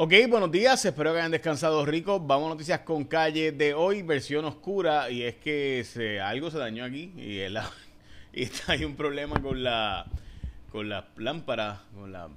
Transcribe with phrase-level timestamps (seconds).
[0.00, 2.24] Ok, buenos días, espero que hayan descansado ricos.
[2.24, 6.84] Vamos a noticias con calle de hoy, versión oscura, y es que algo se dañó
[6.84, 7.40] aquí y,
[8.32, 10.06] y está, hay un problema con la
[10.70, 12.30] con las lámparas, con las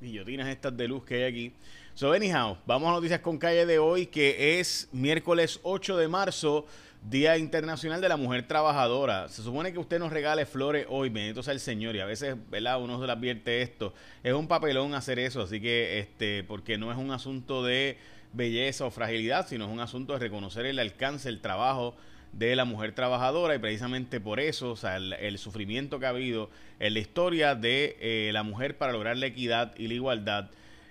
[0.00, 1.52] guillotinas estas de luz que hay aquí.
[1.92, 6.64] So, anyhow, vamos a noticias con calle de hoy, que es miércoles 8 de marzo.
[7.02, 9.28] Día Internacional de la Mujer Trabajadora.
[9.28, 12.36] Se supone que usted nos regale flores hoy, bendito sea el Señor, y a veces,
[12.50, 12.82] ¿verdad?
[12.82, 13.94] Uno se le advierte esto.
[14.22, 17.96] Es un papelón hacer eso, así que, este, porque no es un asunto de
[18.32, 21.96] belleza o fragilidad, sino es un asunto de reconocer el alcance, el trabajo
[22.32, 26.50] de la mujer trabajadora y precisamente por eso, o sea, el, sufrimiento que ha habido
[26.78, 30.50] en la historia de eh, la mujer para lograr la equidad y la igualdad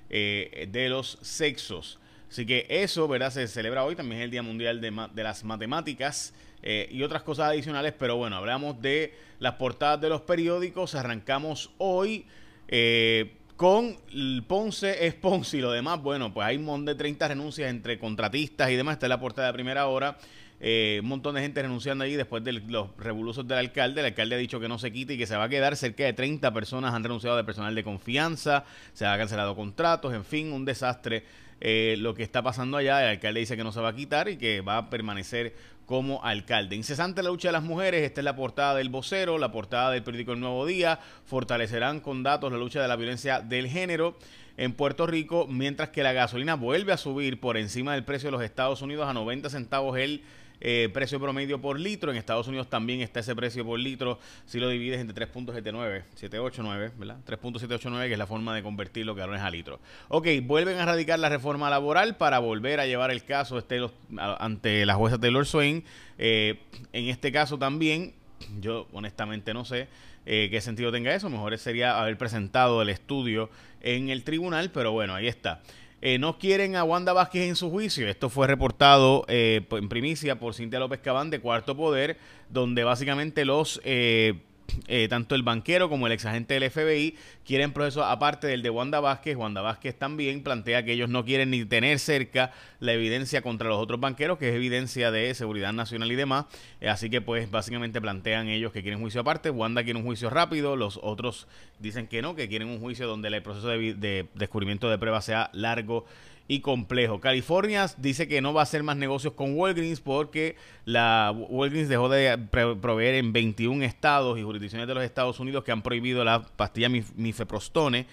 [0.09, 1.99] eh, de los sexos.
[2.29, 3.31] Así que eso, ¿verdad?
[3.31, 7.49] Se celebra hoy, también es el Día Mundial de, las Matemáticas eh, y otras cosas
[7.49, 12.25] adicionales, pero bueno, hablamos de las portadas de los periódicos, arrancamos hoy
[12.67, 16.95] eh, con el Ponce es Ponce y lo demás, bueno, pues hay un montón de
[16.95, 20.17] 30 renuncias entre contratistas y demás, esta es la portada de primera hora.
[20.59, 24.01] Eh, un montón de gente renunciando ahí después de los revoluciones del alcalde.
[24.01, 25.75] El alcalde ha dicho que no se quite y que se va a quedar.
[25.75, 30.23] Cerca de 30 personas han renunciado de personal de confianza, se han cancelado contratos, en
[30.23, 31.23] fin, un desastre
[31.59, 33.01] eh, lo que está pasando allá.
[33.03, 35.55] El alcalde dice que no se va a quitar y que va a permanecer
[35.85, 36.75] como alcalde.
[36.75, 40.03] Incesante la lucha de las mujeres, esta es la portada del vocero, la portada del
[40.03, 44.17] periódico El Nuevo Día, fortalecerán con datos la lucha de la violencia del género
[44.57, 48.31] en Puerto Rico, mientras que la gasolina vuelve a subir por encima del precio de
[48.31, 50.23] los Estados Unidos a 90 centavos el
[50.59, 52.11] eh, precio promedio por litro.
[52.11, 56.91] En Estados Unidos también está ese precio por litro si lo divides entre 3.79, 789,
[56.97, 57.17] ¿verdad?
[57.25, 59.79] 3.789, que es la forma de convertir los galones a litro.
[60.09, 63.79] Ok, vuelven a radicar la reforma laboral para volver a llevar el caso este,
[64.17, 65.83] ante la jueza Taylor Swain.
[66.17, 66.59] Eh,
[66.93, 68.13] en este caso también,
[68.59, 69.87] yo honestamente no sé
[70.25, 71.29] eh, qué sentido tenga eso.
[71.29, 73.49] Mejor sería haber presentado el estudio
[73.81, 75.61] en el tribunal, pero bueno, ahí está.
[76.01, 78.07] Eh, no quieren a Wanda Vázquez en su juicio.
[78.07, 82.17] Esto fue reportado eh, en primicia por Cintia López Cabán de Cuarto Poder,
[82.49, 84.41] donde básicamente los eh,
[84.87, 87.15] eh, tanto el banquero como el exagente del FBI
[87.47, 89.37] quieren proceso aparte del de Wanda Vázquez.
[89.37, 93.79] Wanda Vázquez también plantea que ellos no quieren ni tener cerca la evidencia contra los
[93.79, 96.45] otros banqueros, que es evidencia de seguridad nacional y demás.
[96.81, 99.49] Eh, así que pues básicamente plantean ellos que quieren juicio aparte.
[99.49, 101.47] Wanda quiere un juicio rápido, los otros
[101.79, 105.23] dicen que no, que quieren un juicio donde el proceso de, de descubrimiento de pruebas
[105.23, 106.05] sea largo
[106.47, 107.19] y complejo.
[107.19, 112.09] California dice que no va a hacer más negocios con Walgreens porque la Walgreens dejó
[112.09, 116.41] de proveer en 21 estados y jurisdicciones de los Estados Unidos que han prohibido la
[116.41, 116.89] pastilla
[117.37, 118.05] mifeprostone.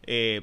[0.00, 0.42] Eh,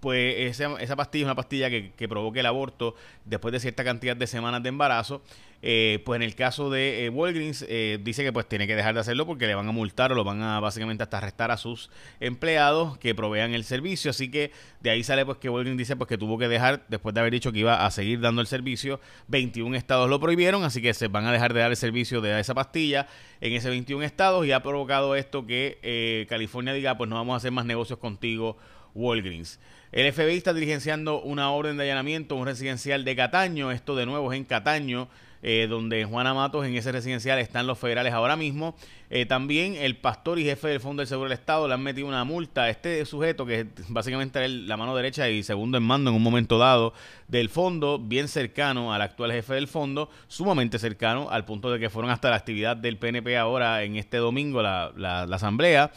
[0.00, 2.94] pues esa, esa, pastilla es una pastilla que, provoca el aborto
[3.24, 5.22] después de cierta cantidad de semanas de embarazo
[5.62, 8.94] eh, pues en el caso de eh, Walgreens, eh, dice que pues tiene que dejar
[8.94, 11.58] de hacerlo porque le van a multar o lo van a básicamente hasta arrestar a
[11.58, 14.10] sus empleados que provean el servicio.
[14.10, 17.14] Así que de ahí sale pues que Walgreens dice pues que tuvo que dejar, después
[17.14, 20.80] de haber dicho que iba a seguir dando el servicio, 21 estados lo prohibieron, así
[20.80, 23.06] que se van a dejar de dar el servicio de esa pastilla
[23.42, 27.36] en ese 21 estados y ha provocado esto que California diga pues no vamos a
[27.36, 28.56] hacer más negocios contigo
[28.94, 29.60] Walgreens.
[29.92, 34.32] El FBI está diligenciando una orden de allanamiento un residencial de Cataño, esto de nuevo
[34.32, 35.08] es en Cataño.
[35.42, 38.76] Eh, donde en Juana Matos, en ese residencial, están los federales ahora mismo.
[39.08, 42.06] Eh, también el pastor y jefe del Fondo del Seguro del Estado le han metido
[42.06, 46.10] una multa a este sujeto, que básicamente era la mano derecha y segundo en mando
[46.10, 46.92] en un momento dado
[47.26, 51.88] del fondo, bien cercano al actual jefe del fondo, sumamente cercano, al punto de que
[51.88, 55.90] fueron hasta la actividad del PNP ahora en este domingo, la, asamblea.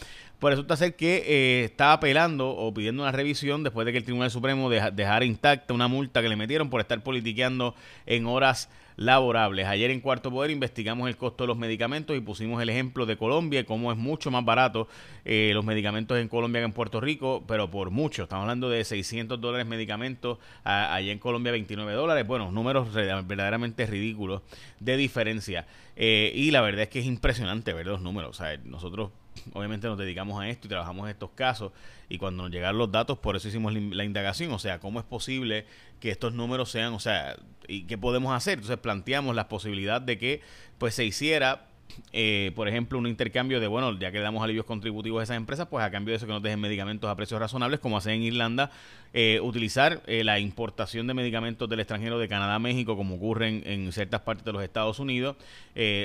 [0.44, 4.04] Pues resulta ser que eh, está apelando o pidiendo una revisión después de que el
[4.04, 9.68] Tribunal Supremo dejara intacta una multa que le metieron por estar politiqueando en horas laborables.
[9.68, 13.16] Ayer en Cuarto Poder investigamos el costo de los medicamentos y pusimos el ejemplo de
[13.16, 14.90] Colombia y cómo es mucho más barato
[15.24, 18.24] eh, los medicamentos en Colombia que en Puerto Rico, pero por mucho.
[18.24, 22.28] Estamos hablando de 600 dólares medicamentos, allá en Colombia 29 dólares.
[22.28, 24.42] Bueno, números verdaderamente ridículos
[24.82, 25.68] de diferencia.
[25.96, 28.32] Eh, y la verdad es que es impresionante ver los números.
[28.32, 29.12] O sea, nosotros
[29.54, 31.72] obviamente nos dedicamos a esto y trabajamos en estos casos
[32.10, 35.06] y cuando nos llegaron los datos, por eso hicimos la indagación, o sea, ¿cómo es
[35.06, 35.66] posible
[36.00, 37.38] que estos números sean, o sea,
[37.68, 38.54] y qué podemos hacer?
[38.54, 40.42] Entonces planteamos la posibilidad de que
[40.78, 41.68] pues se hiciera
[42.12, 45.68] eh, por ejemplo, un intercambio de, bueno, ya que damos alivios contributivos a esas empresas,
[45.68, 48.24] pues a cambio de eso que nos dejen medicamentos a precios razonables, como hacen en
[48.24, 48.72] Irlanda,
[49.14, 53.48] eh, utilizar eh, la importación de medicamentos del extranjero de Canadá a México, como ocurre
[53.66, 55.36] en, ciertas partes de los Estados Unidos.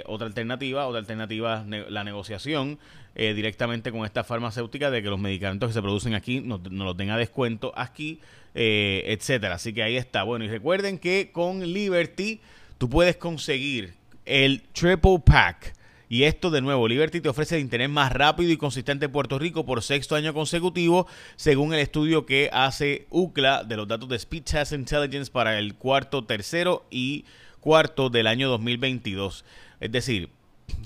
[0.07, 2.79] otra alternativa, otra alternativa, la negociación
[3.15, 6.97] directamente con esta farmacéutica de que los medicamentos que se producen aquí nos, nos los
[6.97, 8.21] den a descuento aquí,
[8.55, 9.57] etcétera.
[9.57, 10.23] Así que ahí está.
[10.23, 12.41] Bueno, y recuerden que con Liberty
[12.79, 13.95] tú puedes conseguir
[14.29, 15.75] el Triple Pack
[16.09, 19.39] Y esto de nuevo, Liberty te ofrece el internet más rápido y consistente en Puerto
[19.39, 21.07] Rico por sexto año consecutivo,
[21.37, 25.75] según el estudio que hace UCLA de los datos de Speed Test Intelligence para el
[25.75, 27.27] cuarto, tercero y
[27.61, 29.45] cuarto del año 2022.
[29.81, 30.31] Es decir,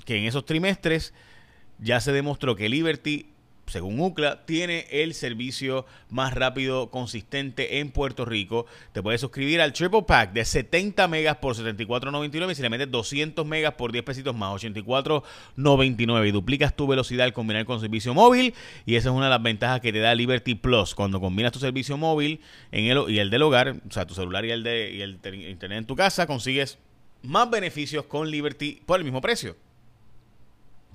[0.05, 1.13] que en esos trimestres
[1.79, 3.32] ya se demostró que Liberty
[3.67, 8.65] según UCLA, tiene el servicio más rápido, consistente en Puerto Rico.
[8.91, 12.91] Te puedes suscribir al Triple Pack de 70 megas por 74.99 y si le metes
[12.91, 18.13] 200 megas por 10 pesitos más 84.99 y duplicas tu velocidad al combinar con servicio
[18.13, 18.53] móvil
[18.85, 20.93] y esa es una de las ventajas que te da Liberty Plus.
[20.93, 24.45] Cuando combinas tu servicio móvil en el, y el del hogar, o sea, tu celular
[24.45, 26.77] y el de internet en tu casa, consigues
[27.23, 29.55] más beneficios con Liberty por el mismo precio.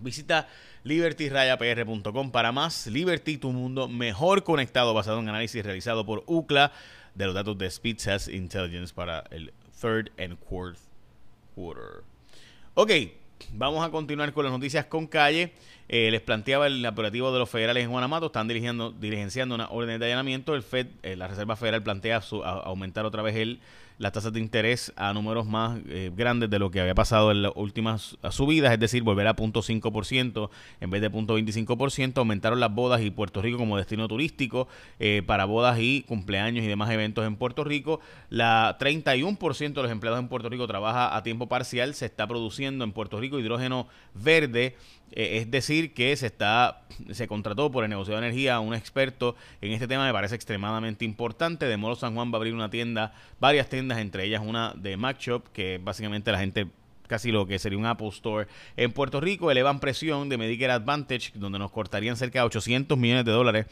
[0.01, 0.49] Visita
[0.89, 2.87] libertyrayapr.com para más.
[2.87, 6.73] Liberty, tu mundo mejor conectado basado en análisis realizado por UCLA
[7.15, 7.99] de los datos de Speed
[8.33, 10.79] Intelligence para el third and fourth
[11.55, 12.03] quarter.
[12.75, 12.91] Ok,
[13.53, 15.53] vamos a continuar con las noticias con calle.
[15.89, 20.01] Eh, les planteaba el operativo de los federales en Guanamato, están dirigiendo, dirigenciando una orden
[20.01, 20.55] de allanamiento.
[20.55, 22.23] El Fed, eh, la Reserva Federal plantea
[22.65, 23.61] aumentar otra vez el
[23.99, 27.43] las tasas de interés a números más eh, grandes de lo que había pasado en
[27.43, 30.51] las últimas subidas, es decir, volver a 0.5%
[30.81, 34.69] en vez de 0.25%, aumentaron las bodas y Puerto Rico como destino turístico
[35.01, 38.01] eh, para bodas y cumpleaños y demás eventos en Puerto Rico.
[38.31, 42.85] La 31% de los empleados en Puerto Rico trabaja a tiempo parcial, se está produciendo
[42.85, 44.77] en Puerto Rico hidrógeno verde
[45.13, 49.37] eh, es decir, que se está se contrató por el negocio de energía un experto
[49.61, 51.67] en este tema, me parece extremadamente importante.
[51.67, 54.99] De modo San Juan va a abrir una tienda, varias tiendas, entre ellas una de
[54.99, 56.67] Mac Shop, que básicamente la gente
[57.07, 58.47] casi lo que sería un Apple Store
[58.77, 63.25] en Puerto Rico, elevan presión de Medicare Advantage, donde nos cortarían cerca de 800 millones
[63.25, 63.67] de dólares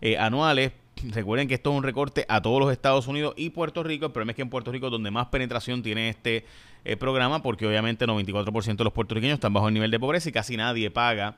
[0.00, 0.72] eh, anuales.
[1.10, 4.06] Recuerden que esto es un recorte a todos los Estados Unidos y Puerto Rico.
[4.06, 6.44] El problema es que en Puerto Rico es donde más penetración tiene este
[6.84, 10.32] eh, programa, porque obviamente 94% de los puertorriqueños están bajo el nivel de pobreza y
[10.32, 11.36] casi nadie paga,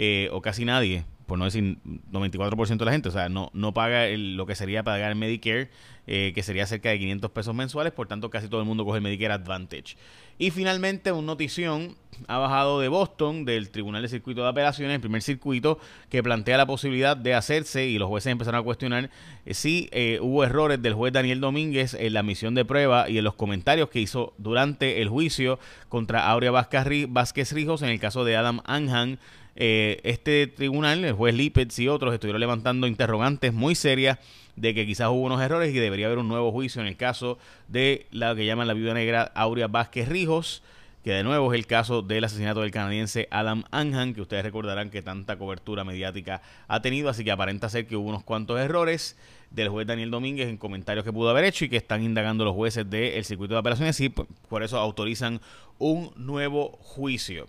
[0.00, 1.76] eh, o casi nadie, por no decir
[2.12, 5.70] 94% de la gente, o sea, no, no paga lo que sería pagar Medicare,
[6.06, 8.98] eh, que sería cerca de 500 pesos mensuales, por tanto casi todo el mundo coge
[8.98, 9.96] el Medicare Advantage.
[10.38, 11.96] Y finalmente, una notición
[12.28, 16.56] ha bajado de Boston, del Tribunal de Circuito de Apelaciones, el primer circuito, que plantea
[16.56, 19.10] la posibilidad de hacerse, y los jueces empezaron a cuestionar
[19.44, 23.18] eh, si eh, hubo errores del juez Daniel Domínguez en la misión de prueba y
[23.18, 25.58] en los comentarios que hizo durante el juicio
[25.88, 29.18] contra Aurea Vázquez Rijos en el caso de Adam Anhan.
[29.60, 34.16] Eh, este tribunal, el juez Lippetz y otros, estuvieron levantando interrogantes muy serias
[34.54, 37.38] de que quizás hubo unos errores y debería haber un nuevo juicio en el caso
[37.66, 40.62] de la que llaman la viuda negra Aurea Vázquez Rijos,
[41.02, 44.90] que de nuevo es el caso del asesinato del canadiense Adam Anhan, que ustedes recordarán
[44.90, 49.16] que tanta cobertura mediática ha tenido, así que aparenta ser que hubo unos cuantos errores
[49.50, 52.54] del juez Daniel Domínguez en comentarios que pudo haber hecho y que están indagando los
[52.54, 55.40] jueces del circuito de operaciones y por eso autorizan
[55.78, 57.48] un nuevo juicio.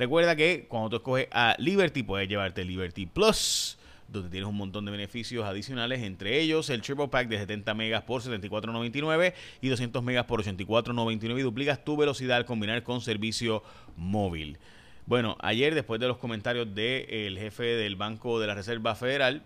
[0.00, 3.76] Recuerda que cuando tú escoges a Liberty puedes llevarte Liberty Plus
[4.08, 8.02] donde tienes un montón de beneficios adicionales, entre ellos el Triple Pack de 70 megas
[8.04, 13.62] por 74.99 y 200 megas por 84.99 y duplicas tu velocidad al combinar con servicio
[13.94, 14.56] móvil.
[15.04, 19.42] Bueno, ayer después de los comentarios del jefe del Banco de la Reserva Federal,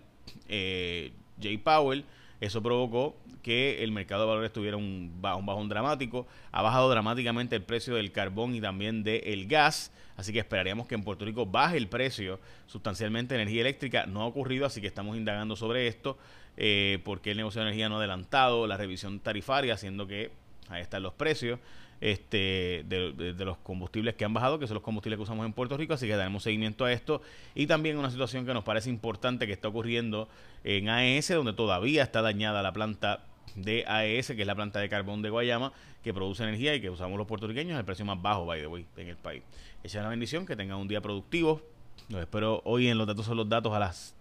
[0.48, 1.10] eh,
[1.42, 2.04] Jay Powell,
[2.44, 6.26] eso provocó que el mercado de valores tuviera un, bajón dramático.
[6.52, 9.92] Ha bajado dramáticamente el precio del carbón y también del gas.
[10.16, 14.06] Así que esperaríamos que en Puerto Rico baje el precio sustancialmente de energía eléctrica.
[14.06, 16.18] No ha ocurrido, así que estamos indagando sobre esto.
[16.56, 20.30] Eh, porque el negocio de energía no ha adelantado la revisión tarifaria, haciendo que
[20.68, 21.58] ahí están los precios
[22.00, 25.76] este, de, los combustibles que han bajado, que son los combustibles que usamos en Puerto
[25.76, 27.22] Rico, así que daremos seguimiento a esto.
[27.54, 30.28] Y también una situación que nos parece importante que está ocurriendo
[30.64, 33.24] en AES, donde todavía está dañada la planta
[33.54, 35.72] de AES, que es la planta de carbón de Guayama,
[36.02, 38.86] que produce energía y que usamos los puertorriqueños el precio más bajo, by the way,
[38.96, 39.42] en el país.
[39.82, 41.62] Echa la bendición, que tengan un día productivo.
[42.08, 44.14] Los espero hoy en Los Datos son los Datos a las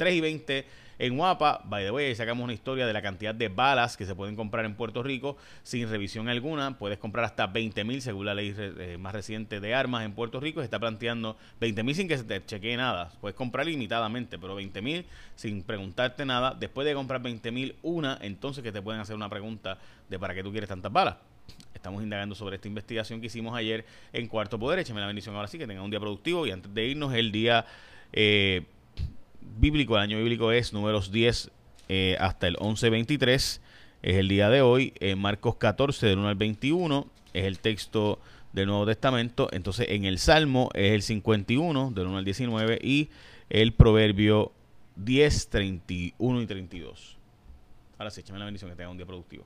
[0.00, 0.64] 3 y 20
[0.98, 1.60] en Guapa.
[1.66, 4.64] By the way, sacamos una historia de la cantidad de balas que se pueden comprar
[4.64, 6.78] en Puerto Rico sin revisión alguna.
[6.78, 10.40] Puedes comprar hasta 20 mil según la ley eh, más reciente de armas en Puerto
[10.40, 10.62] Rico.
[10.62, 13.12] Se está planteando 20 mil sin que se te chequee nada.
[13.20, 15.04] Puedes comprar limitadamente, pero 20 mil
[15.36, 16.56] sin preguntarte nada.
[16.58, 19.76] Después de comprar 20 mil una, entonces que te pueden hacer una pregunta
[20.08, 21.16] de para qué tú quieres tantas balas.
[21.74, 24.78] Estamos indagando sobre esta investigación que hicimos ayer en Cuarto Poder.
[24.78, 26.46] Écheme la bendición ahora sí, que tengan un día productivo.
[26.46, 27.66] Y antes de irnos, el día
[28.14, 28.64] eh,
[29.58, 31.50] bíblico, el año bíblico es números 10
[31.88, 33.60] eh, hasta el 11-23, es
[34.02, 34.92] el día de hoy.
[35.00, 38.20] En Marcos 14, del 1 al 21, es el texto
[38.52, 39.48] del Nuevo Testamento.
[39.52, 43.10] Entonces, en el Salmo es el 51, del 1 al 19, y
[43.48, 44.52] el Proverbio
[44.96, 47.18] 10, 31 y 32.
[47.98, 49.44] Ahora sí, échame la bendición que tenga un día productivo.